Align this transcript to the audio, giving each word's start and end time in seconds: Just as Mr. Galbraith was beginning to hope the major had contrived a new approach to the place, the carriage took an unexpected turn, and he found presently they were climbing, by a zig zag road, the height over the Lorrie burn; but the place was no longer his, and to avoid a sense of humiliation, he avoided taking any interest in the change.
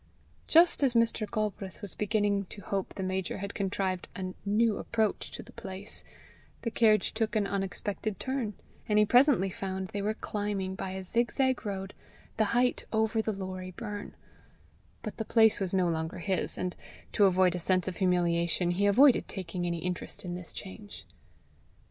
Just 0.47 0.81
as 0.81 0.95
Mr. 0.95 1.29
Galbraith 1.31 1.83
was 1.83 1.93
beginning 1.93 2.45
to 2.45 2.61
hope 2.63 2.95
the 2.95 3.03
major 3.03 3.37
had 3.37 3.53
contrived 3.53 4.07
a 4.15 4.33
new 4.45 4.79
approach 4.79 5.29
to 5.29 5.43
the 5.43 5.51
place, 5.51 6.03
the 6.63 6.71
carriage 6.71 7.13
took 7.13 7.35
an 7.35 7.45
unexpected 7.45 8.19
turn, 8.19 8.55
and 8.89 8.97
he 8.97 9.05
found 9.05 9.09
presently 9.11 9.53
they 9.93 10.01
were 10.01 10.15
climbing, 10.15 10.73
by 10.73 10.89
a 10.89 11.03
zig 11.03 11.31
zag 11.31 11.67
road, 11.67 11.93
the 12.37 12.45
height 12.45 12.85
over 12.91 13.21
the 13.21 13.31
Lorrie 13.31 13.75
burn; 13.77 14.15
but 15.03 15.17
the 15.17 15.23
place 15.23 15.59
was 15.59 15.71
no 15.71 15.87
longer 15.87 16.17
his, 16.17 16.57
and 16.57 16.75
to 17.11 17.25
avoid 17.25 17.53
a 17.53 17.59
sense 17.59 17.87
of 17.87 17.97
humiliation, 17.97 18.71
he 18.71 18.87
avoided 18.87 19.27
taking 19.27 19.67
any 19.67 19.85
interest 19.85 20.25
in 20.25 20.33
the 20.33 20.41
change. 20.43 21.05